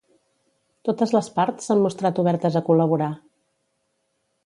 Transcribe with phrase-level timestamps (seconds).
[0.89, 3.15] Totes les parts s'han mostrat obertes a col·laborar.